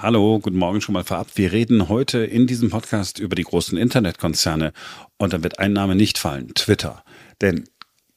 [0.00, 1.26] Hallo, guten Morgen schon mal vorab.
[1.34, 4.72] Wir reden heute in diesem Podcast über die großen Internetkonzerne
[5.16, 7.02] und dann wird ein Name nicht fallen, Twitter.
[7.40, 7.64] Denn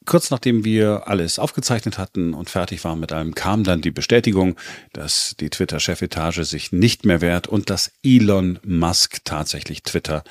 [0.06, 4.58] kurz nachdem wir alles aufgezeichnet hatten und fertig waren mit allem, kam dann die Bestätigung,
[4.94, 10.24] dass die Twitter-Chefetage sich nicht mehr wehrt und dass Elon Musk tatsächlich Twitter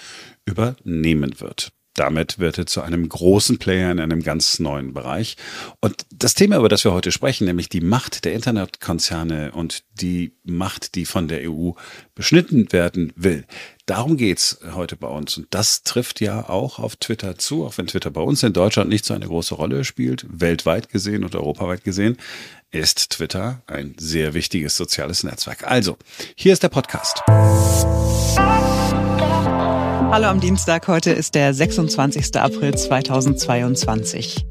[0.45, 1.73] übernehmen wird.
[1.95, 5.37] Damit wird er zu einem großen Player in einem ganz neuen Bereich.
[5.81, 10.33] Und das Thema, über das wir heute sprechen, nämlich die Macht der Internetkonzerne und die
[10.45, 11.73] Macht, die von der EU
[12.15, 13.45] beschnitten werden will,
[13.87, 15.37] darum geht's heute bei uns.
[15.37, 18.89] Und das trifft ja auch auf Twitter zu, auch wenn Twitter bei uns in Deutschland
[18.89, 22.17] nicht so eine große Rolle spielt, weltweit gesehen und europaweit gesehen,
[22.71, 25.67] ist Twitter ein sehr wichtiges soziales Netzwerk.
[25.67, 25.97] Also,
[26.37, 27.21] hier ist der Podcast.
[30.11, 32.35] Hallo am Dienstag, heute ist der 26.
[32.35, 34.45] April 2022.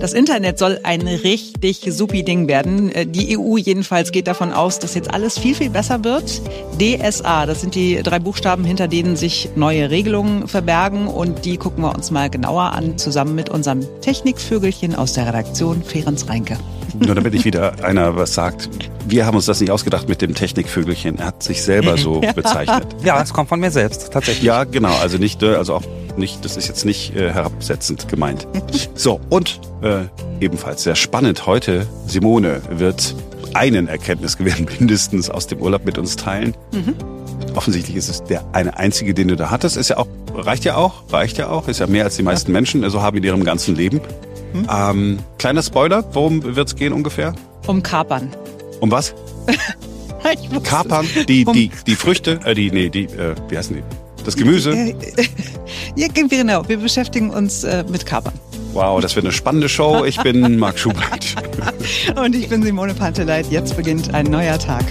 [0.00, 2.92] Das Internet soll ein richtig supi Ding werden.
[2.92, 6.40] Äh, die EU jedenfalls geht davon aus, dass jetzt alles viel, viel besser wird.
[6.78, 11.82] DSA, das sind die drei Buchstaben, hinter denen sich neue Regelungen verbergen und die gucken
[11.82, 16.56] wir uns mal genauer an, zusammen mit unserem Technikvögelchen aus der Redaktion Ferenc Reinke.
[16.98, 18.68] Nur damit nicht wieder einer was sagt,
[19.06, 21.18] wir haben uns das nicht ausgedacht mit dem Technikvögelchen.
[21.18, 22.32] Er hat sich selber so ja.
[22.32, 22.86] bezeichnet.
[23.02, 24.44] Ja, das kommt von mir selbst, tatsächlich.
[24.44, 24.94] Ja, genau.
[25.00, 25.82] Also nicht, äh, also auch
[26.16, 28.46] nicht, das ist jetzt nicht äh, herabsetzend gemeint.
[28.94, 30.02] So, und äh,
[30.40, 33.14] ebenfalls sehr spannend heute, Simone wird
[33.54, 36.54] einen Erkenntnisgewinn mindestens aus dem Urlaub mit uns teilen.
[36.72, 36.94] Mhm.
[37.54, 39.78] Offensichtlich ist es der eine einzige, den du da hattest.
[39.78, 42.52] Ist ja auch, reicht ja auch, reicht ja auch, ist ja mehr als die meisten
[42.52, 44.00] Menschen, also haben in ihrem ganzen Leben.
[44.52, 44.66] Hm?
[44.70, 47.34] Ähm, kleiner Spoiler, worum wird es gehen ungefähr?
[47.66, 48.30] Um Kapern.
[48.80, 49.14] Um was?
[50.64, 53.82] Kapern, die, um die, die Früchte, äh, die, nee, die, äh, wie heißen die?
[54.24, 54.94] Das Gemüse?
[55.96, 56.68] Ja, genau.
[56.68, 58.32] Wir beschäftigen uns äh, mit Kapern.
[58.72, 60.04] Wow, das wird eine spannende Show.
[60.04, 61.34] Ich bin Marc Schubert.
[62.16, 63.46] Und ich bin Simone Panteleit.
[63.50, 64.84] Jetzt beginnt ein neuer Tag.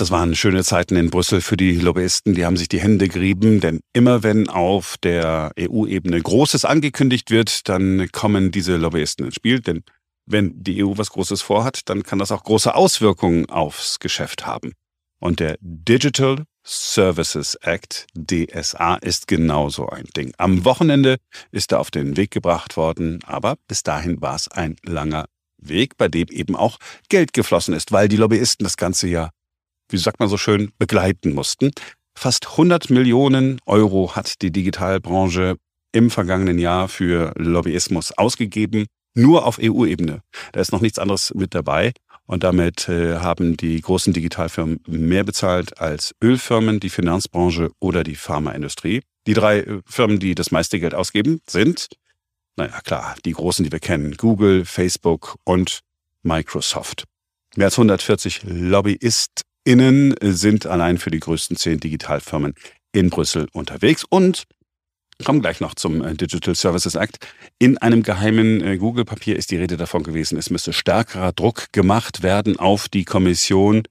[0.00, 2.34] Das waren schöne Zeiten in Brüssel für die Lobbyisten.
[2.34, 7.68] Die haben sich die Hände gerieben, denn immer wenn auf der EU-Ebene Großes angekündigt wird,
[7.68, 9.60] dann kommen diese Lobbyisten ins Spiel.
[9.60, 9.82] Denn
[10.24, 14.72] wenn die EU was Großes vorhat, dann kann das auch große Auswirkungen aufs Geschäft haben.
[15.18, 20.32] Und der Digital Services Act, DSA, ist genauso ein Ding.
[20.38, 21.18] Am Wochenende
[21.50, 25.26] ist er auf den Weg gebracht worden, aber bis dahin war es ein langer
[25.58, 26.78] Weg, bei dem eben auch
[27.10, 29.28] Geld geflossen ist, weil die Lobbyisten das Ganze ja
[29.92, 31.70] wie sagt man so schön, begleiten mussten.
[32.14, 35.56] Fast 100 Millionen Euro hat die Digitalbranche
[35.92, 40.22] im vergangenen Jahr für Lobbyismus ausgegeben, nur auf EU-Ebene.
[40.52, 41.92] Da ist noch nichts anderes mit dabei.
[42.26, 48.14] Und damit äh, haben die großen Digitalfirmen mehr bezahlt als Ölfirmen, die Finanzbranche oder die
[48.14, 49.02] Pharmaindustrie.
[49.26, 51.88] Die drei äh, Firmen, die das meiste Geld ausgeben, sind,
[52.54, 55.80] naja klar, die großen, die wir kennen, Google, Facebook und
[56.22, 57.04] Microsoft.
[57.56, 62.54] Mehr als 140 Lobbyist Innen sind allein für die größten zehn Digitalfirmen
[62.90, 64.42] in Brüssel unterwegs und
[65.24, 67.24] kommen gleich noch zum äh, Digital Services Act.
[67.60, 72.24] In einem geheimen äh, Google-Papier ist die Rede davon gewesen, es müsse stärkerer Druck gemacht
[72.24, 73.84] werden auf die Kommission.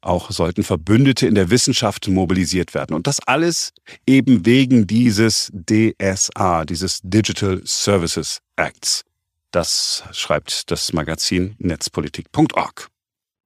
[0.00, 2.96] Auch sollten Verbündete in der Wissenschaft mobilisiert werden.
[2.96, 3.74] Und das alles
[4.06, 9.02] eben wegen dieses DSA, dieses Digital Services Acts.
[9.50, 12.88] Das schreibt das Magazin netzpolitik.org.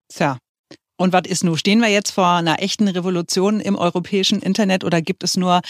[0.08, 0.38] Tja,
[1.00, 1.56] und was ist nun?
[1.56, 5.62] Stehen wir jetzt vor einer echten Revolution im europäischen Internet oder gibt es nur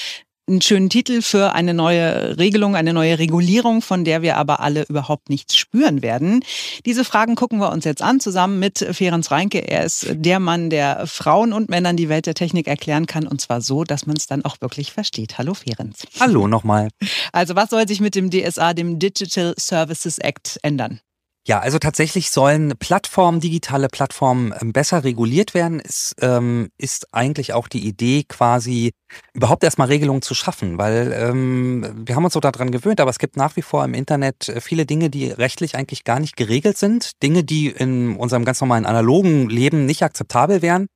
[0.48, 4.82] einen schönen Titel für eine neue Regelung, eine neue Regulierung, von der wir aber alle
[4.88, 6.44] überhaupt nichts spüren werden.
[6.84, 9.60] Diese Fragen gucken wir uns jetzt an, zusammen mit Ferenc Reinke.
[9.60, 13.40] Er ist der Mann, der Frauen und Männern die Welt der Technik erklären kann und
[13.40, 15.38] zwar so, dass man es dann auch wirklich versteht.
[15.38, 15.94] Hallo Ferenc.
[16.18, 16.88] Hallo nochmal.
[17.30, 20.98] Also was soll sich mit dem DSA, dem Digital Services Act, ändern?
[21.46, 25.80] Ja, also tatsächlich sollen Plattformen, digitale Plattformen ähm, besser reguliert werden.
[25.82, 28.92] Es ähm, ist eigentlich auch die Idee, quasi
[29.32, 33.18] überhaupt erstmal Regelungen zu schaffen, weil ähm, wir haben uns so daran gewöhnt, aber es
[33.18, 36.76] gibt nach wie vor im Internet äh, viele Dinge, die rechtlich eigentlich gar nicht geregelt
[36.76, 37.22] sind.
[37.22, 40.88] Dinge, die in unserem ganz normalen analogen Leben nicht akzeptabel wären,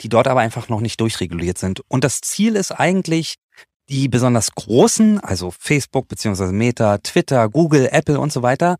[0.00, 1.82] die dort aber einfach noch nicht durchreguliert sind.
[1.86, 3.36] Und das Ziel ist eigentlich,
[3.88, 8.76] die besonders großen, also Facebook beziehungsweise Meta, Twitter, Google, Apple und so weiter,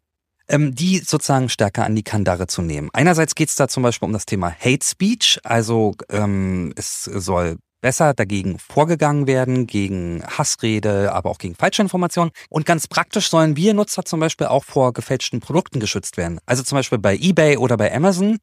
[0.49, 2.91] ähm, die sozusagen stärker an die Kandare zu nehmen.
[2.93, 7.57] Einerseits geht es da zum Beispiel um das Thema Hate Speech, also ähm, es soll
[7.85, 12.33] besser dagegen vorgegangen werden, gegen Hassrede, aber auch gegen Falschinformationen.
[12.49, 16.39] Und ganz praktisch sollen wir Nutzer zum Beispiel auch vor gefälschten Produkten geschützt werden.
[16.47, 18.39] Also zum Beispiel bei eBay oder bei Amazon.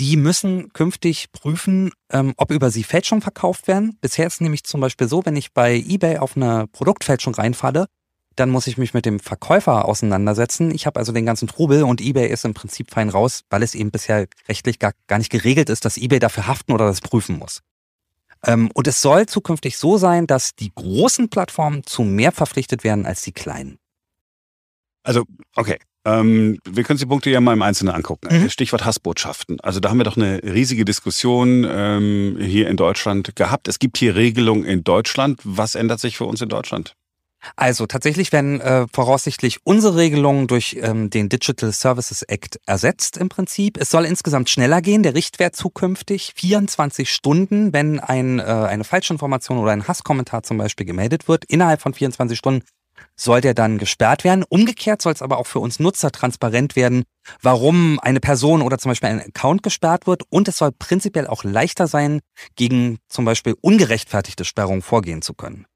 [0.00, 3.96] Die müssen künftig prüfen, ähm, ob über sie Fälschungen verkauft werden.
[4.00, 7.86] Bisher ist nämlich zum Beispiel so, wenn ich bei eBay auf eine Produktfälschung reinfalle,
[8.36, 10.70] dann muss ich mich mit dem Verkäufer auseinandersetzen.
[10.74, 13.74] Ich habe also den ganzen Trubel und eBay ist im Prinzip fein raus, weil es
[13.74, 17.38] eben bisher rechtlich gar, gar nicht geregelt ist, dass eBay dafür haften oder das prüfen
[17.38, 17.60] muss.
[18.46, 23.04] Ähm, und es soll zukünftig so sein, dass die großen Plattformen zu mehr verpflichtet werden
[23.04, 23.78] als die kleinen.
[25.02, 25.24] Also,
[25.56, 25.78] okay.
[26.06, 28.28] Ähm, wir können uns die Punkte ja mal im Einzelnen angucken.
[28.30, 28.48] Mhm.
[28.48, 29.60] Stichwort Hassbotschaften.
[29.60, 33.68] Also da haben wir doch eine riesige Diskussion ähm, hier in Deutschland gehabt.
[33.68, 35.40] Es gibt hier Regelungen in Deutschland.
[35.44, 36.96] Was ändert sich für uns in Deutschland?
[37.56, 43.28] Also tatsächlich werden äh, voraussichtlich unsere Regelungen durch ähm, den Digital Services Act ersetzt im
[43.28, 43.78] Prinzip.
[43.78, 45.02] Es soll insgesamt schneller gehen.
[45.02, 50.86] Der Richtwert zukünftig 24 Stunden, wenn ein, äh, eine Falschinformation oder ein Hasskommentar zum Beispiel
[50.86, 51.44] gemeldet wird.
[51.46, 52.62] Innerhalb von 24 Stunden
[53.16, 54.44] soll der dann gesperrt werden.
[54.48, 57.04] Umgekehrt soll es aber auch für uns Nutzer transparent werden,
[57.42, 60.22] warum eine Person oder zum Beispiel ein Account gesperrt wird.
[60.30, 62.20] Und es soll prinzipiell auch leichter sein,
[62.56, 65.66] gegen zum Beispiel ungerechtfertigte Sperrungen vorgehen zu können.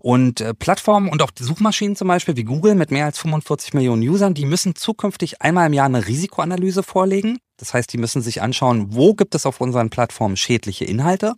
[0.00, 3.74] Und äh, Plattformen und auch die Suchmaschinen zum Beispiel wie Google mit mehr als 45
[3.74, 7.38] Millionen Usern, die müssen zukünftig einmal im Jahr eine Risikoanalyse vorlegen.
[7.56, 11.34] Das heißt, die müssen sich anschauen, wo gibt es auf unseren Plattformen schädliche Inhalte.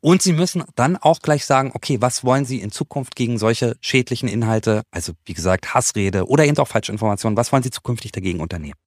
[0.00, 3.76] Und sie müssen dann auch gleich sagen, okay, was wollen sie in Zukunft gegen solche
[3.80, 8.40] schädlichen Inhalte, also wie gesagt Hassrede oder eben auch Falschinformationen, was wollen sie zukünftig dagegen
[8.40, 8.78] unternehmen?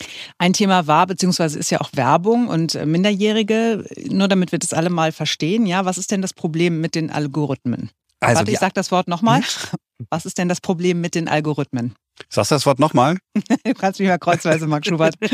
[0.00, 0.06] Mhm.
[0.38, 4.72] Ein Thema war, beziehungsweise ist ja auch Werbung und äh, Minderjährige, nur damit wir das
[4.72, 7.90] alle mal verstehen, ja, was ist denn das Problem mit den Algorithmen?
[8.20, 9.42] Also Warte, ich sage das Wort nochmal.
[9.42, 9.78] Hm?
[10.10, 11.94] Was ist denn das Problem mit den Algorithmen?
[12.28, 13.16] Sagst du das Wort nochmal?
[13.64, 15.14] du kannst mich mal kreuzweise, Marc Schubert.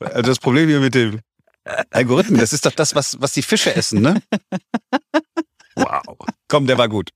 [0.00, 1.20] Also das Problem hier mit dem
[1.90, 4.20] Algorithmen, das ist doch das, was, was die Fische essen, ne?
[5.76, 6.02] Wow.
[6.48, 7.10] Komm, der war gut.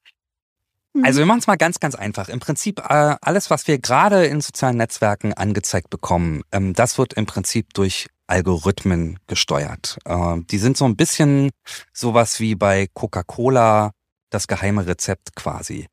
[1.03, 2.29] Also wir machen es mal ganz, ganz einfach.
[2.29, 7.15] Im Prinzip äh, alles, was wir gerade in sozialen Netzwerken angezeigt bekommen, ähm, das wird
[7.15, 9.99] im Prinzip durch Algorithmen gesteuert.
[10.05, 11.51] Äh, die sind so ein bisschen
[11.93, 13.93] sowas wie bei Coca-Cola
[14.31, 15.87] das geheime Rezept quasi.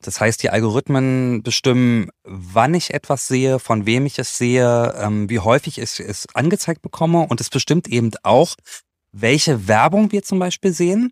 [0.00, 5.28] Das heißt, die Algorithmen bestimmen, wann ich etwas sehe, von wem ich es sehe, ähm,
[5.28, 8.54] wie häufig ich es angezeigt bekomme und es bestimmt eben auch,
[9.10, 11.10] welche Werbung wir zum Beispiel sehen.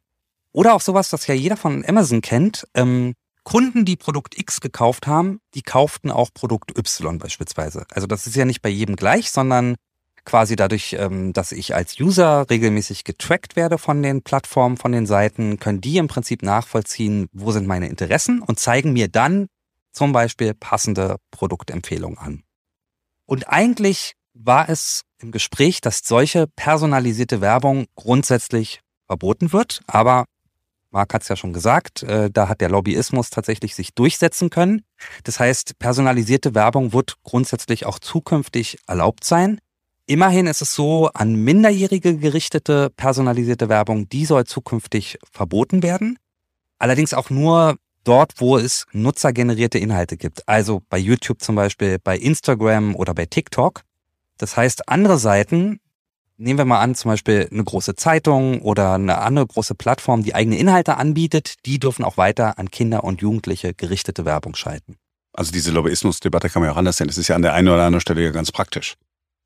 [0.53, 2.67] Oder auch sowas, das ja jeder von Amazon kennt.
[2.75, 3.15] Ähm,
[3.45, 7.87] Kunden, die Produkt X gekauft haben, die kauften auch Produkt Y beispielsweise.
[7.91, 9.77] Also das ist ja nicht bei jedem gleich, sondern
[10.25, 15.07] quasi dadurch, ähm, dass ich als User regelmäßig getrackt werde von den Plattformen, von den
[15.07, 19.47] Seiten, können die im Prinzip nachvollziehen, wo sind meine Interessen und zeigen mir dann
[19.93, 22.43] zum Beispiel passende Produktempfehlungen an.
[23.27, 30.25] Und eigentlich war es im Gespräch, dass solche personalisierte Werbung grundsätzlich verboten wird, aber
[30.91, 34.83] Marc hat es ja schon gesagt, äh, da hat der Lobbyismus tatsächlich sich durchsetzen können.
[35.25, 39.61] Das heißt, personalisierte Werbung wird grundsätzlich auch zukünftig erlaubt sein.
[40.07, 46.19] Immerhin ist es so, an Minderjährige gerichtete personalisierte Werbung, die soll zukünftig verboten werden.
[46.81, 50.49] Allerdings auch nur dort, wo es nutzergenerierte Inhalte gibt.
[50.49, 53.83] Also bei YouTube zum Beispiel, bei Instagram oder bei TikTok.
[54.39, 55.79] Das heißt, andere Seiten,
[56.41, 60.35] nehmen wir mal an, zum Beispiel eine große Zeitung oder eine andere große Plattform, die
[60.35, 64.97] eigene Inhalte anbietet, die dürfen auch weiter an Kinder und Jugendliche gerichtete Werbung schalten.
[65.33, 67.07] Also diese Lobbyismusdebatte kann man ja auch anders sehen.
[67.07, 68.95] Das ist ja an der einen oder anderen Stelle ja ganz praktisch.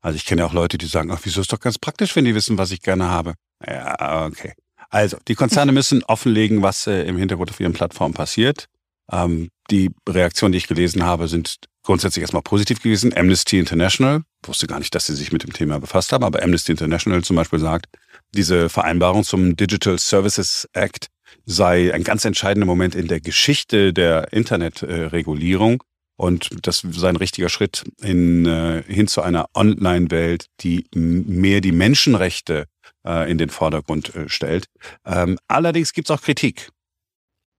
[0.01, 2.25] Also ich kenne ja auch Leute, die sagen, ach, wieso ist doch ganz praktisch, wenn
[2.25, 3.33] die wissen, was ich gerne habe.
[3.65, 4.53] Ja, okay.
[4.89, 8.67] Also, die Konzerne müssen offenlegen, was äh, im Hintergrund auf ihren Plattformen passiert.
[9.11, 13.15] Ähm, die Reaktionen, die ich gelesen habe, sind grundsätzlich erstmal positiv gewesen.
[13.15, 16.71] Amnesty International, wusste gar nicht, dass sie sich mit dem Thema befasst haben, aber Amnesty
[16.71, 17.87] International zum Beispiel sagt,
[18.33, 21.07] diese Vereinbarung zum Digital Services Act
[21.45, 25.83] sei ein ganz entscheidender Moment in der Geschichte der Internetregulierung
[26.17, 31.71] und das sei ein richtiger Schritt in, äh, hin zu einer Online-Welt, die mehr die
[31.71, 32.65] Menschenrechte
[33.05, 34.67] äh, in den Vordergrund äh, stellt.
[35.05, 36.69] Ähm, allerdings gibt es auch Kritik.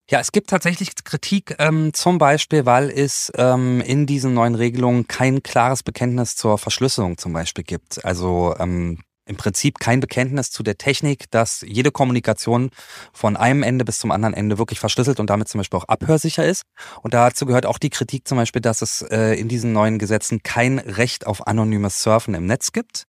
[0.09, 5.09] Ja, es gibt tatsächlich Kritik, ähm, zum Beispiel, weil es ähm, in diesen neuen Regelungen
[5.09, 8.05] kein klares Bekenntnis zur Verschlüsselung zum Beispiel gibt.
[8.05, 12.71] Also ähm, im Prinzip kein Bekenntnis zu der Technik, dass jede Kommunikation
[13.13, 16.47] von einem Ende bis zum anderen Ende wirklich verschlüsselt und damit zum Beispiel auch abhörsicher
[16.47, 16.63] ist.
[17.03, 20.45] Und dazu gehört auch die Kritik zum Beispiel, dass es äh, in diesen neuen Gesetzen
[20.45, 23.07] kein Recht auf anonymes Surfen im Netz gibt.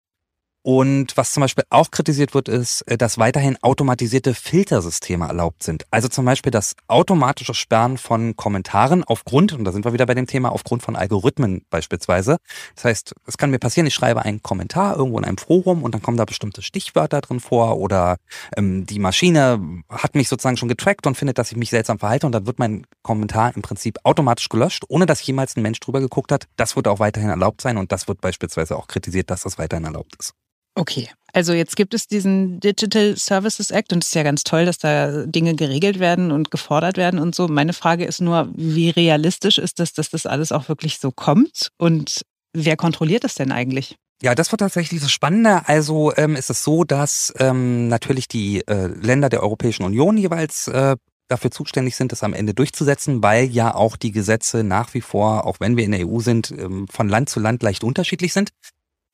[0.68, 5.86] Und was zum Beispiel auch kritisiert wird, ist, äh, dass weiterhin automatisierte Filtersysteme erlaubt sind.
[5.92, 10.16] Also zum Beispiel das automatische Sperren von Kommentaren aufgrund, und da sind wir wieder bei
[10.16, 12.38] dem Thema, aufgrund von Algorithmen beispielsweise.
[12.74, 15.94] Das heißt, es kann mir passieren, ich schreibe einen Kommentar irgendwo in einem Forum und
[15.94, 18.18] dann kommen da bestimmte Stichwörter drin vor oder
[18.58, 22.26] ähm, die Maschine hat mich sozusagen schon getrackt und findet, dass ich mich seltsam verhalte
[22.26, 26.00] und dann wird mein Kommentar im Prinzip automatisch gelöscht, ohne dass jemals ein Mensch drüber
[26.00, 26.48] geguckt hat.
[26.56, 29.86] Das wird auch weiterhin erlaubt sein und das wird beispielsweise auch kritisiert, dass das weiterhin
[29.86, 30.34] erlaubt ist.
[30.76, 34.66] Okay, also jetzt gibt es diesen Digital Services Act und es ist ja ganz toll,
[34.66, 37.48] dass da Dinge geregelt werden und gefordert werden und so.
[37.48, 41.72] Meine Frage ist nur, wie realistisch ist das, dass das alles auch wirklich so kommt
[41.78, 42.22] und
[42.54, 43.96] wer kontrolliert das denn eigentlich?
[44.22, 45.68] Ja, das wird tatsächlich das Spannende.
[45.68, 50.68] Also ähm, ist es so, dass ähm, natürlich die äh, Länder der Europäischen Union jeweils
[50.70, 50.96] äh,
[51.28, 55.46] dafür zuständig sind, das am Ende durchzusetzen, weil ja auch die Gesetze nach wie vor,
[55.46, 58.52] auch wenn wir in der EU sind, ähm, von Land zu Land leicht unterschiedlich sind.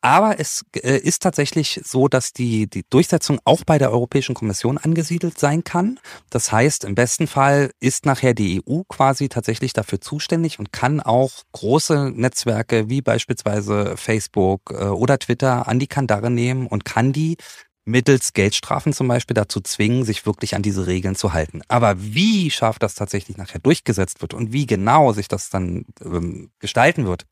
[0.01, 4.79] Aber es äh, ist tatsächlich so, dass die, die Durchsetzung auch bei der Europäischen Kommission
[4.79, 5.99] angesiedelt sein kann.
[6.31, 11.01] Das heißt, im besten Fall ist nachher die EU quasi tatsächlich dafür zuständig und kann
[11.01, 17.13] auch große Netzwerke wie beispielsweise Facebook äh, oder Twitter an die Kandare nehmen und kann
[17.13, 17.37] die
[17.85, 21.61] mittels Geldstrafen zum Beispiel dazu zwingen, sich wirklich an diese Regeln zu halten.
[21.67, 26.51] Aber wie scharf das tatsächlich nachher durchgesetzt wird und wie genau sich das dann ähm,
[26.59, 27.25] gestalten wird,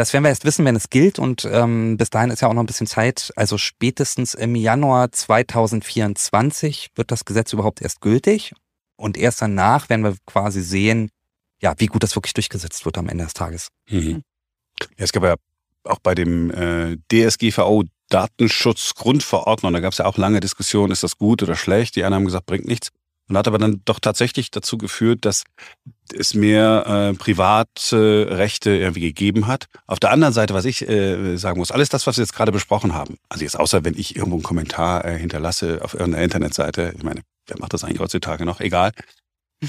[0.00, 1.18] das werden wir erst wissen, wenn es gilt.
[1.18, 3.32] Und ähm, bis dahin ist ja auch noch ein bisschen Zeit.
[3.36, 8.54] Also spätestens im Januar 2024 wird das Gesetz überhaupt erst gültig.
[8.96, 11.10] Und erst danach werden wir quasi sehen,
[11.60, 13.68] ja, wie gut das wirklich durchgesetzt wird am Ende des Tages.
[13.90, 14.22] Mhm.
[14.80, 15.34] Ja, es gab ja
[15.84, 21.18] auch bei dem äh, DSGVO Datenschutzgrundverordnung, da gab es ja auch lange Diskussionen, ist das
[21.18, 21.94] gut oder schlecht?
[21.94, 22.90] Die einen haben gesagt, bringt nichts.
[23.30, 25.44] Und hat aber dann doch tatsächlich dazu geführt, dass
[26.12, 29.66] es mehr äh, private Rechte irgendwie gegeben hat.
[29.86, 32.50] Auf der anderen Seite, was ich äh, sagen muss, alles das, was wir jetzt gerade
[32.50, 36.92] besprochen haben, also jetzt außer wenn ich irgendwo einen Kommentar äh, hinterlasse auf irgendeiner Internetseite,
[36.96, 38.58] ich meine, wer macht das eigentlich heutzutage noch?
[38.58, 38.90] Egal.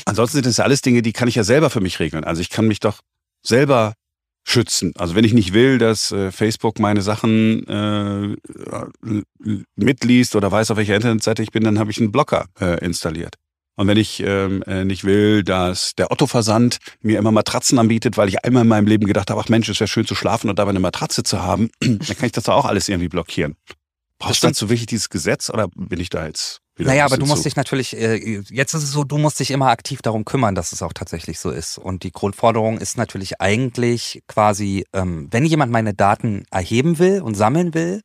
[0.06, 2.24] Ansonsten sind das ja alles Dinge, die kann ich ja selber für mich regeln.
[2.24, 3.01] Also ich kann mich doch
[3.46, 3.94] selber
[4.44, 4.94] schützen.
[4.98, 8.36] Also wenn ich nicht will, dass äh, Facebook meine Sachen äh,
[9.75, 13.36] mitliest oder weiß, auf welcher Internetseite ich bin, dann habe ich einen Blocker äh, installiert.
[13.75, 18.28] Und wenn ich ähm, äh, nicht will, dass der Otto-Versand mir immer Matratzen anbietet, weil
[18.28, 20.60] ich einmal in meinem Leben gedacht habe, ach Mensch, es wäre schön zu schlafen und
[20.60, 23.56] dabei eine Matratze zu haben, dann kann ich das auch alles irgendwie blockieren.
[24.20, 27.25] Brauchst du dazu wirklich dieses Gesetz oder bin ich da jetzt wieder Naja, aber du
[27.25, 27.50] musst zu?
[27.50, 30.74] dich natürlich, äh, jetzt ist es so, du musst dich immer aktiv darum kümmern, dass
[30.74, 31.80] es auch tatsächlich so ist.
[31.80, 37.34] Und die Grundforderung ist natürlich eigentlich quasi, ähm, wenn jemand meine Daten erheben will und
[37.34, 38.01] sammeln will,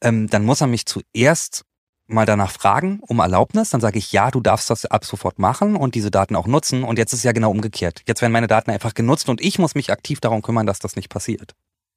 [0.00, 1.62] ähm, dann muss er mich zuerst
[2.06, 5.76] mal danach fragen um Erlaubnis, dann sage ich, ja, du darfst das ab sofort machen
[5.76, 6.84] und diese Daten auch nutzen.
[6.84, 8.02] Und jetzt ist es ja genau umgekehrt.
[8.06, 10.96] Jetzt werden meine Daten einfach genutzt und ich muss mich aktiv darum kümmern, dass das
[10.96, 11.52] nicht passiert.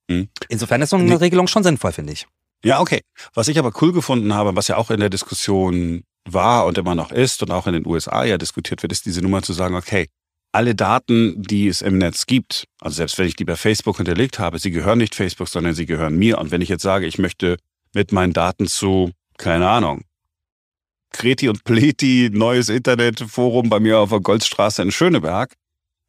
[0.09, 0.29] Hm.
[0.49, 1.15] Insofern ist so eine nee.
[1.15, 2.27] Regelung schon sinnvoll, finde ich.
[2.63, 3.01] Ja, okay.
[3.33, 6.95] Was ich aber cool gefunden habe, was ja auch in der Diskussion war und immer
[6.95, 9.75] noch ist und auch in den USA ja diskutiert wird, ist diese Nummer zu sagen,
[9.75, 10.07] okay,
[10.51, 14.39] alle Daten, die es im Netz gibt, also selbst wenn ich die bei Facebook hinterlegt
[14.39, 16.37] habe, sie gehören nicht Facebook, sondern sie gehören mir.
[16.37, 17.57] Und wenn ich jetzt sage, ich möchte
[17.93, 20.03] mit meinen Daten zu keine Ahnung,
[21.11, 25.53] Kreti und Pleti, neues Internetforum bei mir auf der Goldstraße in Schöneberg,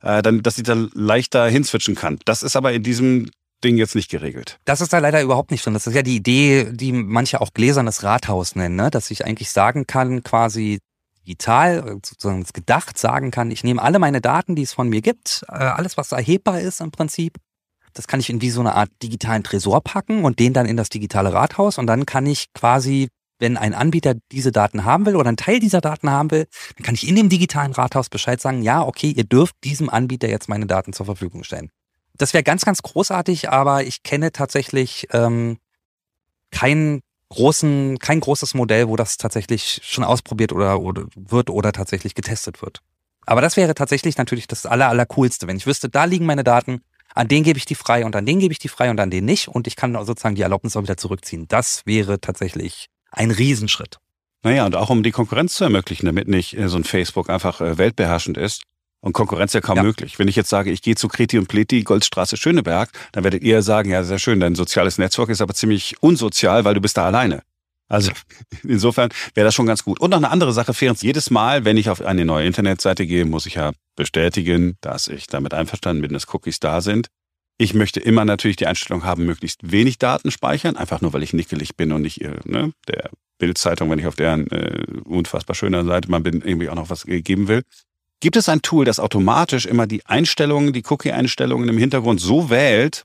[0.03, 2.19] äh, dann, dass ich da leichter hinswitchen kann.
[2.25, 3.31] Das ist aber in diesem
[3.63, 4.59] Ding jetzt nicht geregelt.
[4.65, 5.75] Das ist da leider überhaupt nicht drin.
[5.75, 8.91] Das ist ja die Idee, die manche auch gläsernes Rathaus nennen, ne?
[8.91, 10.79] dass ich eigentlich sagen kann, quasi
[11.27, 15.45] digital, sozusagen gedacht sagen kann, ich nehme alle meine Daten, die es von mir gibt,
[15.49, 17.39] äh, alles, was erhebbar ist im Prinzip,
[17.95, 20.77] das kann ich in wie so eine Art digitalen Tresor packen und den dann in
[20.77, 25.17] das digitale Rathaus und dann kann ich quasi wenn ein Anbieter diese Daten haben will
[25.17, 28.41] oder einen Teil dieser Daten haben will, dann kann ich in dem digitalen Rathaus Bescheid
[28.41, 31.71] sagen, ja, okay, ihr dürft diesem Anbieter jetzt meine Daten zur Verfügung stellen.
[32.15, 35.59] Das wäre ganz, ganz großartig, aber ich kenne tatsächlich ähm,
[36.51, 42.15] kein großen, kein großes Modell, wo das tatsächlich schon ausprobiert oder, oder wird oder tatsächlich
[42.15, 42.81] getestet wird.
[43.27, 46.81] Aber das wäre tatsächlich natürlich das aller, aller wenn ich wüsste, da liegen meine Daten,
[47.15, 49.11] an den gebe ich die frei und an den gebe ich die frei und an
[49.11, 51.49] den nicht und ich kann sozusagen die Erlaubnis auch wieder zurückziehen.
[51.49, 53.99] Das wäre tatsächlich ein Riesenschritt.
[54.45, 57.61] Naja, und auch um die Konkurrenz zu ermöglichen, damit nicht äh, so ein Facebook einfach
[57.61, 58.63] äh, weltbeherrschend ist.
[59.01, 59.83] Und Konkurrenz ja kaum ja.
[59.83, 60.19] möglich.
[60.19, 63.63] Wenn ich jetzt sage, ich gehe zu Kreti und Pleti, Goldstraße, Schöneberg, dann werdet ihr
[63.63, 67.07] sagen, ja, sehr schön, dein soziales Netzwerk ist aber ziemlich unsozial, weil du bist da
[67.07, 67.43] alleine.
[67.89, 68.11] Also
[68.65, 70.01] insofern wäre das schon ganz gut.
[70.01, 73.25] Und noch eine andere Sache, Ferenc, jedes Mal, wenn ich auf eine neue Internetseite gehe,
[73.25, 77.09] muss ich ja bestätigen, dass ich damit einverstanden bin, dass Cookies da sind.
[77.59, 81.33] Ich möchte immer natürlich die Einstellung haben, möglichst wenig Daten speichern, einfach nur, weil ich
[81.33, 85.85] nickelig bin und nicht äh, ne, der Bildzeitung, wenn ich auf deren äh, unfassbar schöner
[85.85, 87.63] Seite mal bin, irgendwie auch noch was geben will.
[88.21, 93.05] Gibt es ein Tool, das automatisch immer die Einstellungen, die Cookie-Einstellungen im Hintergrund so wählt,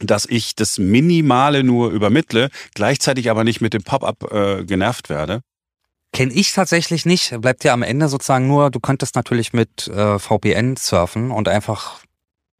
[0.00, 5.42] dass ich das Minimale nur übermittle, gleichzeitig aber nicht mit dem Pop-up äh, genervt werde?
[6.12, 7.38] Kenne ich tatsächlich nicht.
[7.40, 12.00] Bleibt ja am Ende sozusagen nur, du könntest natürlich mit äh, VPN surfen und einfach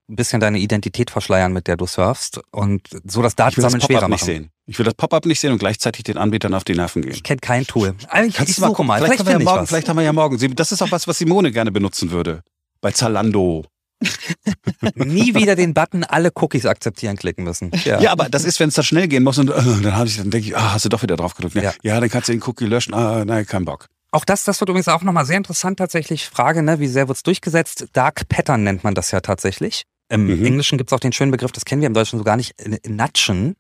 [0.09, 4.13] ein bisschen deine Identität verschleiern, mit der du surfst und so das Datensammeln schwerer machen.
[4.13, 4.51] Nicht sehen.
[4.67, 7.13] Ich will das Pop-up nicht sehen und gleichzeitig den Anbietern auf die Nerven gehen.
[7.13, 7.95] Ich kenne kein Tool.
[8.09, 9.01] Eigentlich Kannst du mal gucken, mal.
[9.01, 10.57] Vielleicht, vielleicht, haben wir ja morgen, vielleicht haben wir ja morgen.
[10.57, 12.43] Das ist auch was, was Simone gerne benutzen würde.
[12.81, 13.65] Bei Zalando
[14.95, 17.73] Nie wieder den Button alle Cookies akzeptieren klicken müssen.
[17.85, 20.07] Ja, ja aber das ist, wenn es da schnell gehen muss und äh, dann habe
[20.07, 21.57] ich, dann denke ich, ah, hast du doch wieder drauf gedrückt.
[21.57, 21.73] Ja.
[21.83, 22.95] ja, dann kannst du den Cookie löschen.
[22.95, 23.87] Ah, nein, kein Bock.
[24.11, 26.27] Auch das, das wird übrigens auch nochmal sehr interessant tatsächlich.
[26.27, 27.87] Frage, ne, wie sehr wird's durchgesetzt?
[27.93, 29.83] Dark Pattern nennt man das ja tatsächlich.
[30.09, 30.45] Im mhm.
[30.45, 32.55] Englischen gibt's auch den schönen Begriff, das kennen wir im Deutschen so gar nicht,
[32.87, 33.57] Natschen.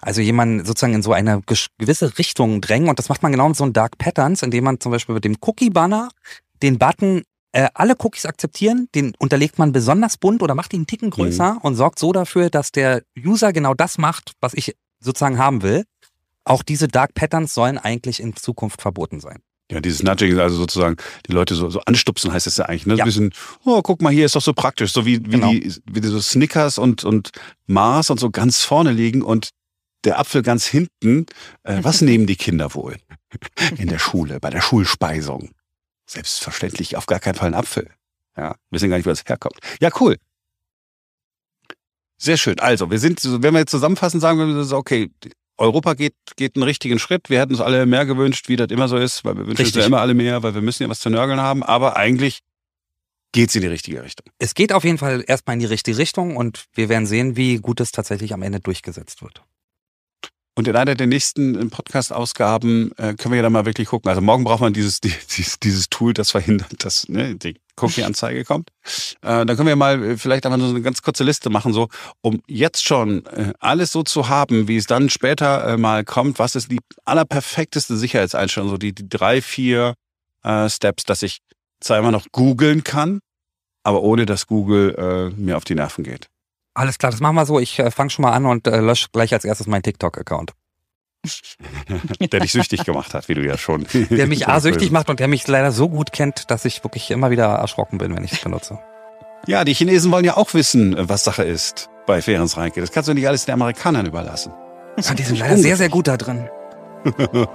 [0.00, 1.42] Also jemanden sozusagen in so eine
[1.78, 2.88] gewisse Richtung drängen.
[2.88, 5.24] Und das macht man genau mit so einem Dark Patterns, indem man zum Beispiel mit
[5.24, 6.08] dem Cookie-Banner
[6.62, 10.86] den Button äh, alle Cookies akzeptieren, den unterlegt man besonders bunt oder macht ihn einen
[10.86, 11.58] Ticken größer mhm.
[11.58, 15.84] und sorgt so dafür, dass der User genau das macht, was ich sozusagen haben will.
[16.44, 19.40] Auch diese Dark Patterns sollen eigentlich in Zukunft verboten sein.
[19.70, 20.96] Ja, dieses Nudging, also sozusagen
[21.26, 22.86] die Leute so, so anstupsen, heißt es ja eigentlich.
[22.86, 22.94] Ne?
[22.94, 23.04] Ja.
[23.04, 25.50] Ein bisschen, oh, guck mal, hier ist doch so praktisch, so wie, wie, genau.
[25.50, 27.30] die, wie die so Snickers und, und
[27.66, 29.50] Mars und so ganz vorne liegen und
[30.04, 31.26] der Apfel ganz hinten.
[31.64, 32.96] Äh, was nehmen die Kinder wohl
[33.76, 35.50] in der Schule, bei der Schulspeisung?
[36.08, 37.90] Selbstverständlich auf gar keinen Fall ein Apfel.
[38.36, 39.58] Ja, wissen gar nicht, wo das herkommt.
[39.80, 40.16] Ja, cool.
[42.18, 42.60] Sehr schön.
[42.60, 45.10] Also, wir sind, wenn wir jetzt zusammenfassen, sagen wir, okay,
[45.58, 47.30] Europa geht, geht einen richtigen Schritt.
[47.30, 49.74] Wir hätten uns alle mehr gewünscht, wie das immer so ist, weil wir wünschen uns
[49.74, 51.62] ja immer alle mehr, weil wir müssen ja was zu nörgeln haben.
[51.62, 52.40] Aber eigentlich
[53.32, 54.26] geht es in die richtige Richtung.
[54.38, 57.56] Es geht auf jeden Fall erstmal in die richtige Richtung und wir werden sehen, wie
[57.56, 59.42] gut es tatsächlich am Ende durchgesetzt wird.
[60.58, 64.08] Und in einer der nächsten äh, Podcast-Ausgaben äh, können wir ja dann mal wirklich gucken.
[64.08, 68.70] Also morgen braucht man dieses, dieses, dieses Tool, das verhindert, dass ne, die Cookie-Anzeige kommt.
[69.20, 71.88] Äh, dann können wir mal äh, vielleicht einfach so eine ganz kurze Liste machen, so
[72.22, 76.38] um jetzt schon äh, alles so zu haben, wie es dann später äh, mal kommt.
[76.38, 78.70] Was ist die allerperfekteste Sicherheitseinstellung?
[78.70, 79.94] So die, die drei, vier
[80.42, 81.40] äh, Steps, dass ich
[81.80, 83.20] zwar immer noch googeln kann,
[83.82, 86.28] aber ohne dass Google äh, mir auf die Nerven geht.
[86.76, 87.58] Alles klar, das machen wir so.
[87.58, 90.52] Ich äh, fange schon mal an und äh, lösche gleich als erstes meinen TikTok-Account.
[92.20, 93.86] der dich süchtig gemacht hat, wie du ja schon.
[94.10, 97.10] Der mich A süchtig macht und der mich leider so gut kennt, dass ich wirklich
[97.10, 98.78] immer wieder erschrocken bin, wenn ich es benutze.
[99.46, 102.82] Ja, die Chinesen wollen ja auch wissen, was Sache ist bei Ferenc Reinke.
[102.82, 104.52] Das kannst du nicht alles den Amerikanern überlassen.
[105.00, 106.50] Ja, die sind leider sehr, sehr gut da drin.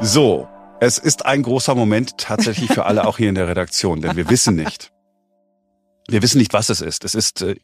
[0.00, 0.46] so,
[0.78, 4.28] es ist ein großer Moment tatsächlich für alle auch hier in der Redaktion, denn wir
[4.28, 4.92] wissen nicht,
[6.10, 7.04] wir wissen nicht, was es ist.
[7.04, 7.56] Es ist äh,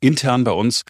[0.00, 0.82] intern bei uns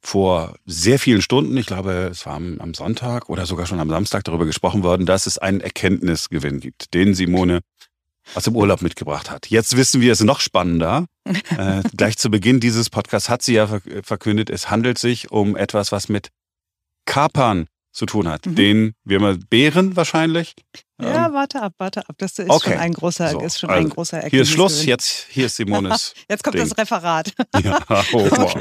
[0.00, 3.88] vor sehr vielen Stunden, ich glaube, es war am, am, Sonntag oder sogar schon am
[3.88, 7.60] Samstag darüber gesprochen worden, dass es einen Erkenntnisgewinn gibt, den Simone
[8.34, 9.48] aus dem Urlaub mitgebracht hat.
[9.48, 11.06] Jetzt wissen wir es noch spannender.
[11.26, 15.90] äh, gleich zu Beginn dieses Podcasts hat sie ja verkündet, es handelt sich um etwas,
[15.90, 16.28] was mit
[17.06, 18.44] Kapern zu tun hat.
[18.44, 18.54] Mhm.
[18.56, 20.54] Den wir mal Bären wahrscheinlich.
[21.00, 22.16] Ja, ähm, warte ab, warte ab.
[22.18, 22.72] Das ist okay.
[22.72, 25.56] schon ein großer, so, ist schon also, ein großer Hier ist Schluss, jetzt hier ist
[25.56, 26.14] Simones.
[26.28, 26.68] jetzt kommt Ding.
[26.68, 27.32] das Referat.
[27.62, 27.78] ja,
[28.12, 28.54] oh, wow.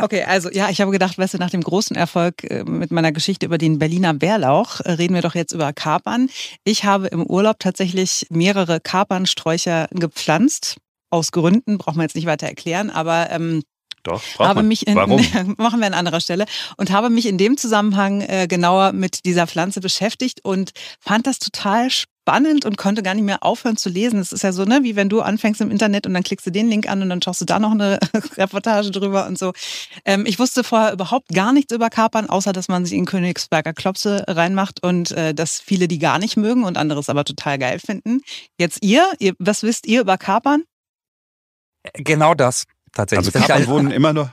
[0.00, 3.12] okay, also ja, ich habe gedacht, weißt du, nach dem großen Erfolg äh, mit meiner
[3.12, 6.30] Geschichte über den Berliner Bärlauch äh, reden wir doch jetzt über Kapern.
[6.64, 10.76] Ich habe im Urlaub tatsächlich mehrere Kapernsträucher gepflanzt.
[11.10, 13.62] Aus Gründen, braucht man jetzt nicht weiter erklären, aber ähm,
[14.02, 15.20] doch, habe mich in, Warum?
[15.58, 19.46] machen wir an anderer Stelle und habe mich in dem Zusammenhang äh, genauer mit dieser
[19.46, 24.18] Pflanze beschäftigt und fand das total spannend und konnte gar nicht mehr aufhören zu lesen.
[24.18, 26.50] Es ist ja so, ne, wie wenn du anfängst im Internet und dann klickst du
[26.50, 27.98] den Link an und dann schaust du da noch eine
[28.36, 29.52] Reportage drüber und so.
[30.04, 33.72] Ähm, ich wusste vorher überhaupt gar nichts über Kapern, außer dass man sich in Königsberger
[33.72, 37.58] Klopse reinmacht und äh, dass viele die gar nicht mögen und andere es aber total
[37.58, 38.20] geil finden.
[38.58, 40.64] Jetzt ihr, ihr was wisst ihr über Kapern?
[41.94, 43.34] Genau das tatsächlich.
[43.34, 44.32] Also Kapern wohnen immer nur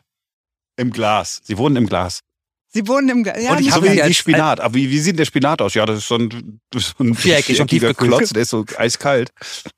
[0.77, 1.41] im Glas.
[1.43, 2.21] Sie wohnen im Glas.
[2.67, 3.41] Sie wohnen im Glas.
[3.41, 4.59] Ja, und ich so wie, wie Spinat.
[4.59, 5.73] Aber wie, wie sieht der Spinat aus?
[5.75, 9.31] Ja, das ist so ein, so ein viereckig und Klotz, der ist so eiskalt.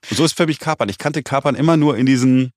[0.10, 0.90] Und so ist für mich Kapern.
[0.90, 2.52] Ich kannte Kapern immer nur in diesen,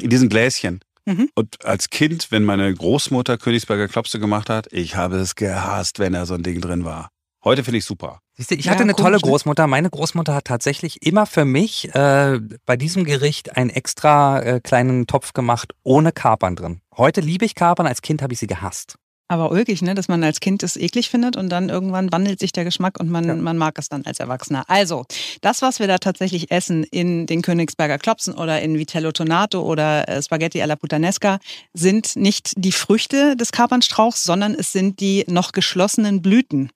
[0.00, 0.80] in diesen Gläschen.
[1.04, 1.28] Mhm.
[1.34, 6.12] Und als Kind, wenn meine Großmutter Königsberger Klopse gemacht hat, ich habe es gehasst, wenn
[6.12, 7.10] da so ein Ding drin war.
[7.42, 8.20] Heute finde ich super.
[8.34, 9.66] Siehst du, ich ja, hatte eine tolle Großmutter.
[9.66, 15.06] Meine Großmutter hat tatsächlich immer für mich äh, bei diesem Gericht einen extra äh, kleinen
[15.06, 16.80] Topf gemacht, ohne Kapern drin.
[16.96, 18.96] Heute liebe ich Kapern, als Kind habe ich sie gehasst.
[19.28, 19.94] Aber ulkig, ne?
[19.94, 23.08] dass man als Kind es eklig findet und dann irgendwann wandelt sich der Geschmack und
[23.08, 23.34] man, ja.
[23.34, 24.64] man mag es dann als Erwachsener.
[24.68, 25.06] Also,
[25.40, 30.06] das, was wir da tatsächlich essen in den Königsberger Klopsen oder in Vitello Tonato oder
[30.06, 31.38] äh, Spaghetti alla Puttanesca,
[31.72, 36.70] sind nicht die Früchte des Kapernstrauchs, sondern es sind die noch geschlossenen Blüten.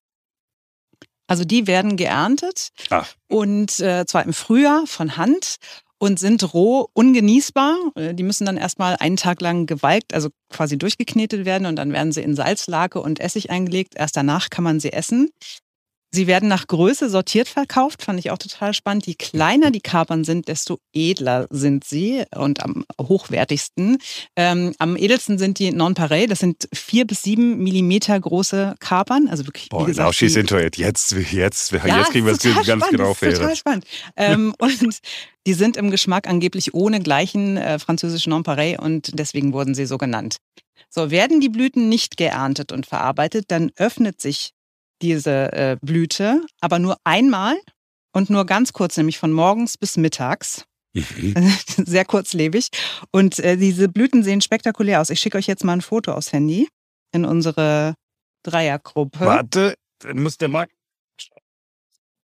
[1.27, 3.15] Also die werden geerntet Ach.
[3.29, 5.57] und äh, zwar im Frühjahr von Hand
[5.99, 7.77] und sind roh ungenießbar.
[7.95, 11.93] Äh, die müssen dann erstmal einen Tag lang gewalkt, also quasi durchgeknetet werden und dann
[11.93, 13.95] werden sie in Salzlake und Essig eingelegt.
[13.97, 15.31] Erst danach kann man sie essen.
[16.17, 19.07] Sie werden nach Größe sortiert verkauft, fand ich auch total spannend.
[19.07, 23.99] Je kleiner die Kapern sind, desto edler sind sie und am hochwertigsten.
[24.35, 29.29] Ähm, am edelsten sind die Non-Paré, das sind vier bis sieben Millimeter große Kapern.
[29.29, 30.79] Also wirklich, Boah, wie gesagt, now she's into it.
[30.79, 33.35] Jetzt, jetzt, ja, jetzt kriegen wir es ganz spannend, genau fehlen.
[33.35, 33.85] Total spannend.
[34.17, 35.01] ähm, und
[35.47, 39.99] die sind im Geschmack angeblich ohne gleichen äh, französischen Non-Paré und deswegen wurden sie so
[39.99, 40.39] genannt.
[40.89, 44.53] So, werden die Blüten nicht geerntet und verarbeitet, dann öffnet sich
[45.03, 47.57] diese äh, Blüte, aber nur einmal
[48.13, 50.65] und nur ganz kurz, nämlich von morgens bis mittags.
[50.95, 51.35] Mhm.
[51.85, 52.69] Sehr kurzlebig.
[53.11, 55.11] Und äh, diese Blüten sehen spektakulär aus.
[55.11, 56.69] Ich schicke euch jetzt mal ein Foto aufs Handy
[57.13, 57.95] in unsere
[58.43, 59.21] Dreiergruppe.
[59.21, 59.75] Warte,
[60.15, 60.67] muss der mal.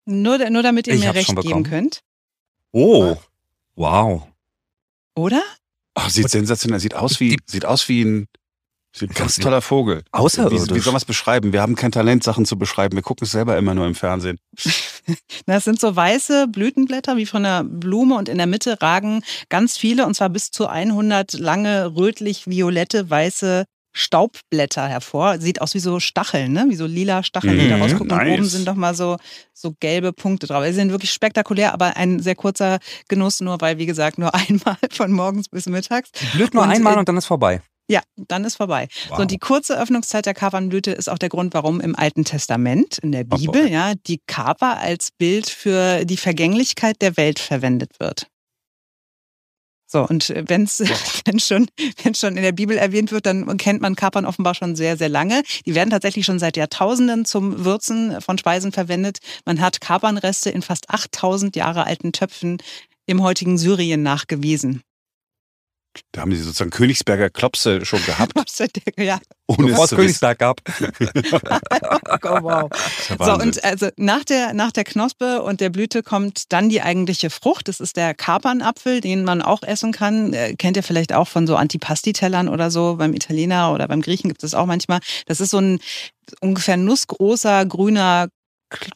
[0.05, 2.01] Nur, nur damit ihr ich mir recht geben könnt.
[2.71, 3.17] Oh,
[3.75, 4.27] wow.
[5.15, 5.41] Oder?
[5.95, 6.79] Oh, sieht sensationell.
[6.79, 8.27] Sieht aus wie, sieht aus wie ein
[9.13, 10.03] ganz toller Vogel.
[10.11, 10.69] Außerirdisch.
[10.69, 11.53] Wie, wie soll man es beschreiben?
[11.53, 12.95] Wir haben kein Talent, Sachen zu beschreiben.
[12.95, 14.39] Wir gucken es selber immer nur im Fernsehen.
[15.45, 19.77] Das sind so weiße Blütenblätter wie von einer Blume und in der Mitte ragen ganz
[19.77, 23.63] viele, und zwar bis zu 100 lange, rötlich-violette, weiße
[23.97, 25.39] Staubblätter hervor.
[25.39, 26.65] Sieht aus wie so Stacheln, ne?
[26.69, 28.07] wie so lila Stacheln, die da mhm, rausgucken.
[28.15, 28.27] Nice.
[28.27, 29.17] Und oben sind doch mal so,
[29.53, 30.63] so gelbe Punkte drauf.
[30.65, 34.77] Sie sind wirklich spektakulär, aber ein sehr kurzer Genuss, nur weil, wie gesagt, nur einmal
[34.91, 36.11] von morgens bis mittags.
[36.33, 37.61] Blüht nur und, einmal und dann ist vorbei.
[37.89, 38.89] Ja, dann ist vorbei.
[39.07, 39.17] Wow.
[39.17, 42.97] So, und die kurze Öffnungszeit der Kapernblüte ist auch der Grund, warum im Alten Testament,
[42.97, 47.99] in der Bibel, oh ja, die Kaper als Bild für die Vergänglichkeit der Welt verwendet
[47.99, 48.27] wird.
[49.89, 50.79] So, und wenn es
[51.25, 51.67] wenn schon,
[52.03, 55.07] wenn schon in der Bibel erwähnt wird, dann kennt man Kapern offenbar schon sehr, sehr
[55.07, 55.43] lange.
[55.65, 59.19] Die werden tatsächlich schon seit Jahrtausenden zum Würzen von Speisen verwendet.
[59.45, 62.57] Man hat Kapernreste in fast 8000 Jahre alten Töpfen
[63.05, 64.83] im heutigen Syrien nachgewiesen.
[66.11, 68.33] Da haben sie sozusagen Königsberger Klopse schon gehabt.
[68.35, 69.19] Klopse, ja.
[69.47, 70.61] Ohne Bevor es Königsberg gab.
[70.79, 72.69] oh, wow.
[73.19, 77.29] So, und also nach der, nach der Knospe und der Blüte kommt dann die eigentliche
[77.29, 77.67] Frucht.
[77.67, 80.33] Das ist der Kapernapfel, den man auch essen kann.
[80.33, 82.95] Äh, kennt ihr vielleicht auch von so Antipasti-Tellern oder so.
[82.97, 84.99] Beim Italiener oder beim Griechen gibt es auch manchmal.
[85.25, 85.79] Das ist so ein
[86.41, 88.27] ungefähr nussgroßer grüner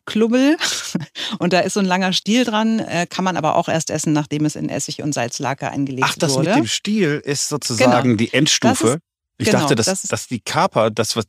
[0.05, 0.57] Klubbel
[1.39, 4.13] und da ist so ein langer Stiel dran, äh, kann man aber auch erst essen,
[4.13, 6.11] nachdem es in Essig und Salzlake eingelegt wurde.
[6.13, 6.49] Ach, das wurde.
[6.49, 8.17] mit dem Stiel ist sozusagen genau.
[8.17, 8.87] die Endstufe.
[8.87, 8.99] Ist,
[9.37, 11.25] ich genau, dachte, dass, das dass die Kaper, das was,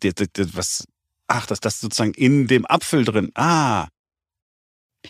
[0.53, 0.85] was
[1.29, 3.31] ach, dass das sozusagen in dem Apfel drin.
[3.35, 3.87] Ah,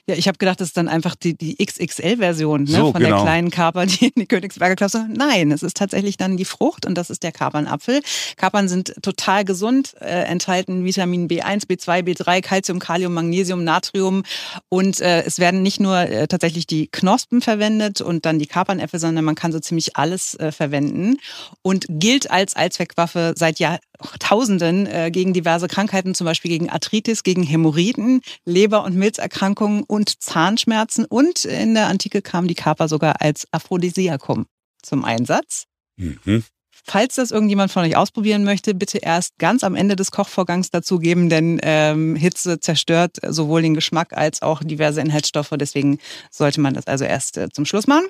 [0.09, 3.17] ja, ich habe gedacht, das ist dann einfach die, die XXL-Version ne, so, von genau.
[3.17, 5.07] der kleinen Kaper, die in die Königsberger Klasse.
[5.09, 8.01] Nein, es ist tatsächlich dann die Frucht und das ist der Kapernapfel.
[8.37, 14.25] Kapern sind total gesund, äh, enthalten Vitamin B1, B2, B3, Calcium, Kalium, Magnesium, Natrium
[14.69, 18.99] und äh, es werden nicht nur äh, tatsächlich die Knospen verwendet und dann die Kapernäpfel,
[18.99, 21.19] sondern man kann so ziemlich alles äh, verwenden
[21.62, 27.45] und gilt als Allzweckwaffe seit Jahrtausenden äh, gegen diverse Krankheiten, zum Beispiel gegen Arthritis, gegen
[27.45, 33.46] Hämorrhoiden, Leber- und Milzerkrankungen und Zahnschmerzen und in der Antike kam die Kaper sogar als
[33.50, 34.46] Aphrodisiakum
[34.83, 35.66] zum Einsatz.
[35.96, 36.44] Mhm.
[36.70, 41.28] Falls das irgendjemand von euch ausprobieren möchte, bitte erst ganz am Ende des Kochvorgangs dazugeben,
[41.28, 45.52] denn ähm, Hitze zerstört sowohl den Geschmack als auch diverse Inhaltsstoffe.
[45.59, 45.98] Deswegen
[46.31, 48.07] sollte man das also erst äh, zum Schluss machen.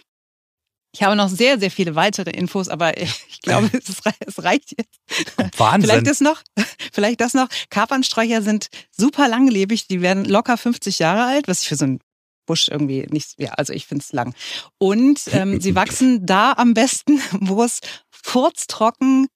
[0.94, 5.58] Ich habe noch sehr, sehr viele weitere Infos, aber ich glaube, es, reicht jetzt.
[5.58, 5.90] Wahnsinn.
[5.90, 6.42] Vielleicht das noch.
[6.92, 7.48] Vielleicht das noch.
[7.70, 9.88] Kapernsträucher sind super langlebig.
[9.88, 12.00] Die werden locker 50 Jahre alt, was ich für so einen
[12.46, 14.34] Busch irgendwie nicht, ja, also ich finde es lang.
[14.78, 19.28] Und ähm, sie wachsen da am besten, wo es furztrocken,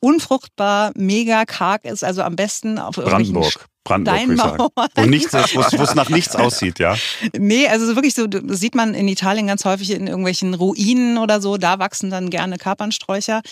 [0.00, 3.68] unfruchtbar, mega karg ist, also am besten auf Brandenburg.
[3.84, 4.70] Brandenburg, würde ich sagen.
[4.94, 6.96] Wo, nichts, wo, es nach nichts aussieht, ja?
[7.36, 11.40] Nee, also wirklich so, das sieht man in Italien ganz häufig in irgendwelchen Ruinen oder
[11.40, 13.42] so, da wachsen dann gerne Kapernsträucher.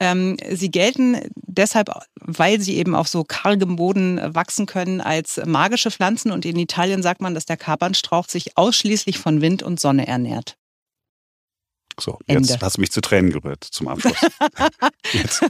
[0.00, 5.90] Ähm, sie gelten deshalb, weil sie eben auf so kargem Boden wachsen können, als magische
[5.90, 10.06] Pflanzen und in Italien sagt man, dass der Kapernstrauch sich ausschließlich von Wind und Sonne
[10.06, 10.56] ernährt.
[12.00, 12.64] So, jetzt Ende.
[12.64, 14.16] hast du mich zu Tränen gerührt zum Abschluss.
[15.12, 15.44] jetzt.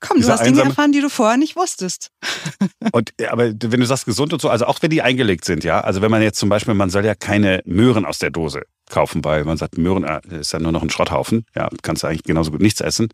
[0.00, 2.10] Komm, du hast Dinge erfahren, die du vorher nicht wusstest.
[2.92, 5.80] und, aber wenn du sagst gesund und so, also auch wenn die eingelegt sind, ja,
[5.80, 9.22] also wenn man jetzt zum Beispiel, man soll ja keine Möhren aus der Dose kaufen,
[9.24, 12.22] weil man sagt, Möhren äh, ist ja nur noch ein Schrotthaufen, ja, kannst du eigentlich
[12.22, 13.08] genauso gut nichts essen.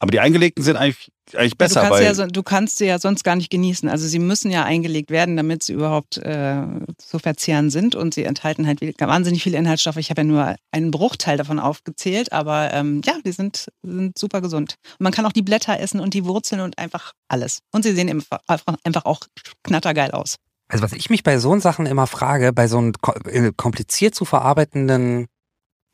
[0.00, 1.82] Aber die eingelegten sind eigentlich, eigentlich besser.
[1.82, 3.88] Du kannst, ja, du kannst sie ja sonst gar nicht genießen.
[3.88, 6.62] Also sie müssen ja eingelegt werden, damit sie überhaupt äh,
[6.98, 7.96] zu verzehren sind.
[7.96, 9.96] Und sie enthalten halt wahnsinnig viele Inhaltsstoffe.
[9.96, 14.40] Ich habe ja nur einen Bruchteil davon aufgezählt, aber ähm, ja, die sind, sind super
[14.40, 14.76] gesund.
[14.98, 17.58] Und man kann auch die Blätter essen und die Wurzeln und einfach alles.
[17.72, 19.20] Und sie sehen einfach auch
[19.64, 20.36] knattergeil aus.
[20.68, 22.92] Also was ich mich bei so Sachen immer frage, bei so
[23.24, 25.26] äh, kompliziert zu verarbeitenden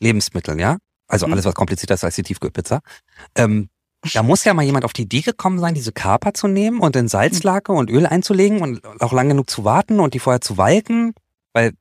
[0.00, 1.34] Lebensmitteln, ja, also mhm.
[1.34, 2.80] alles, was komplizierter ist als die Tiefkühlpizza,
[3.36, 3.68] ähm,
[4.12, 6.94] Da muss ja mal jemand auf die Idee gekommen sein, diese Kaper zu nehmen und
[6.96, 10.58] in Salzlake und Öl einzulegen und auch lang genug zu warten und die vorher zu
[10.58, 11.14] walken,
[11.52, 11.72] weil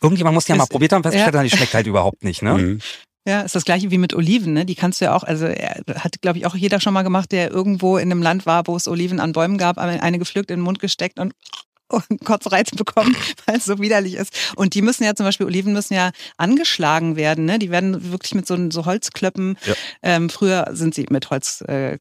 [0.00, 1.40] irgendjemand muss ja mal probiert haben, festgestellt ja.
[1.40, 2.54] haben, die schmeckt halt überhaupt nicht, ne?
[2.54, 2.80] Mhm.
[3.26, 4.64] Ja, ist das gleiche wie mit Oliven, ne?
[4.64, 7.30] Die kannst du ja auch, also äh, hat, glaube ich, auch jeder schon mal gemacht,
[7.30, 10.50] der irgendwo in einem Land war, wo es Oliven an Bäumen gab, eine eine gepflückt,
[10.50, 11.34] in den Mund gesteckt und
[12.24, 14.32] Kotzreiz bekommen, weil es so widerlich ist.
[14.56, 17.58] Und die müssen ja zum Beispiel, Oliven müssen ja angeschlagen werden, ne?
[17.58, 19.74] Die werden wirklich mit so, so Holzklöppen, Ja.
[20.02, 21.98] ähm, früher sind sie mit Holz, äh,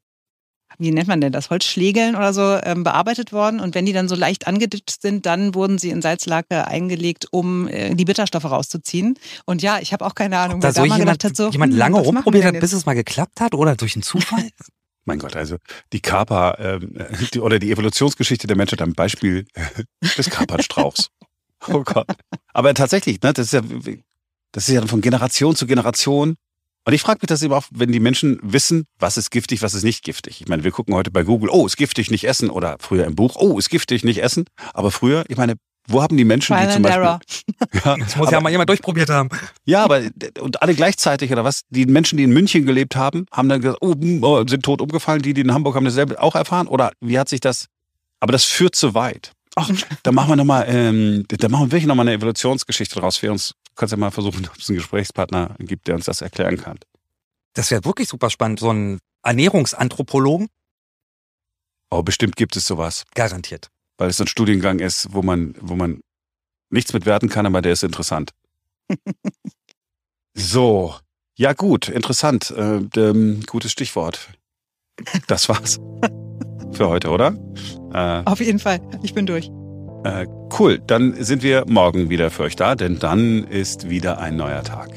[0.80, 3.60] wie nennt man denn das, Holzschlägeln oder so ähm, bearbeitet worden.
[3.60, 7.67] Und wenn die dann so leicht angeditscht sind, dann wurden sie in Salzlake eingelegt, um
[7.67, 9.17] äh, die Bitterstoffe rauszuziehen.
[9.45, 11.38] Und ja, ich habe auch keine Ahnung, Da wer so da mal jemand, gedacht hat,
[11.38, 14.04] so, jemand hm, lange was rumprobiert hat, bis es mal geklappt hat oder durch einen
[14.04, 14.50] Zufall?
[15.08, 15.56] Mein Gott, also
[15.93, 16.93] die Kaper ähm,
[17.34, 19.48] die, oder die Evolutionsgeschichte der Menschheit am Beispiel
[20.17, 21.10] des Kapernstrauchs.
[21.70, 22.06] Oh Gott.
[22.54, 23.62] Aber tatsächlich, ne, das ist ja,
[24.52, 26.36] das ist ja von Generation zu Generation.
[26.86, 29.74] Und ich frage mich das eben auch, wenn die Menschen wissen, was ist giftig, was
[29.74, 30.39] ist nicht giftig.
[30.39, 32.52] Ich meine, wir gucken heute bei Google, oh, ist giftig, nicht essen.
[32.52, 34.46] Oder früher im Buch, oh, ist giftig, nicht essen.
[34.76, 35.56] Aber früher, ich meine,
[35.88, 37.19] wo haben die Menschen, Trial die zum Beispiel, Error.
[37.86, 39.30] ja, Das muss ja aber- mal jemand durchprobiert haben.
[39.65, 40.02] ja, aber
[40.41, 41.62] und alle gleichzeitig oder was?
[41.69, 44.82] Die Menschen, die in München gelebt haben, haben dann gesagt, oh, hm, oh, sind tot
[44.82, 45.21] umgefallen.
[45.21, 46.67] Die, die in Hamburg haben dasselbe auch erfahren.
[46.67, 47.67] Oder wie hat sich das?
[48.19, 49.32] Aber das führt zu weit.
[49.56, 49.69] Ach,
[50.04, 53.17] da machen wir noch mal, ähm, da machen wir wirklich noch mal eine Evolutionsgeschichte draus
[53.17, 53.50] für uns.
[53.50, 56.78] Du kannst ja mal versuchen, ob es einen Gesprächspartner gibt, der uns das erklären kann.
[57.54, 58.60] Das wäre wirklich super spannend.
[58.60, 60.47] So ein Ernährungsanthropologen
[61.89, 63.69] Oh, bestimmt gibt es sowas, garantiert.
[63.97, 66.01] Weil es so ein Studiengang ist, wo man, wo man
[66.69, 68.31] nichts mit werten kann, aber der ist interessant.
[70.33, 70.95] so,
[71.38, 72.51] ja gut, interessant.
[72.51, 74.29] Äh, ähm, gutes Stichwort.
[75.27, 75.79] Das war's
[76.71, 77.36] für heute, oder?
[77.93, 78.79] Äh, Auf jeden Fall.
[79.03, 79.49] Ich bin durch.
[80.03, 80.25] äh,
[80.60, 84.63] cool, dann sind wir morgen wieder für euch da, denn dann ist wieder ein neuer
[84.63, 84.89] Tag.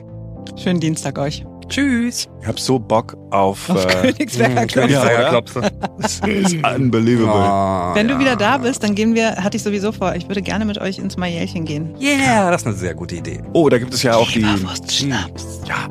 [0.57, 1.45] Schönen Dienstag euch.
[1.71, 2.29] Tschüss.
[2.43, 3.71] Ich hab so Bock auf.
[3.71, 4.55] Auf Äh, Königsberger.
[4.55, 4.67] Ja, oder?
[4.67, 5.61] Königsberger-Klopse.
[5.99, 7.33] das ist unbelievable.
[7.33, 8.21] Oh, Wenn du ja.
[8.21, 10.99] wieder da bist, dann gehen wir, hatte ich sowieso vor, ich würde gerne mit euch
[10.99, 11.95] ins Majelchen gehen.
[12.01, 13.41] Yeah, das ist eine sehr gute Idee.
[13.53, 14.41] Oh, da gibt es ja auch die.
[14.41, 15.61] Leberwurst-Schnaps.
[15.69, 15.87] Ja,